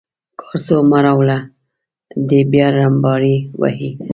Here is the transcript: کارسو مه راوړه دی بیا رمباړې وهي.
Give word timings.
کارسو 0.39 0.77
مه 0.89 0.99
راوړه 1.05 1.39
دی 2.27 2.39
بیا 2.51 2.67
رمباړې 2.77 3.35
وهي. 3.61 3.89